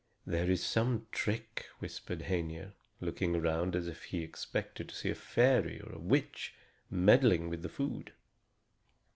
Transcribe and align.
"There 0.25 0.49
is 0.49 0.63
some 0.65 1.05
trick!" 1.11 1.67
whispered 1.77 2.21
Hœnir, 2.21 2.71
looking 2.99 3.35
around 3.35 3.75
as 3.75 3.87
if 3.87 4.05
he 4.05 4.23
expected 4.23 4.89
to 4.89 4.95
see 4.95 5.11
a 5.11 5.13
fairy 5.13 5.79
or 5.79 5.91
a 5.91 5.99
witch 5.99 6.55
meddling 6.89 7.49
with 7.49 7.61
the 7.61 7.69
food. 7.69 8.11